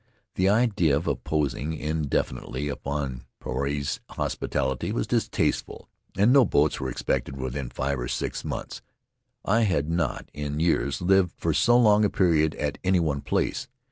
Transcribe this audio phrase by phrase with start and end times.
[0.33, 7.37] The idea of imposing indefinitely upon Puarei's hospitality was distasteful, and no boats were expected
[7.37, 8.81] within five or six months.
[9.45, 13.67] I had not, in years, lived for so long a period at any one place.